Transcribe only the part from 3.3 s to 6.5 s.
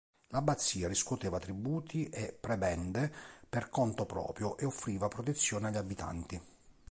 per conto proprio e offriva protezione agli abitanti.